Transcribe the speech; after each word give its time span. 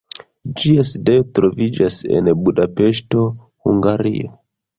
Ĝia 0.61 0.85
sidejo 0.91 1.25
troviĝas 1.39 1.99
en 2.17 2.31
Budapeŝto, 2.47 3.27
Hungario. 3.69 4.35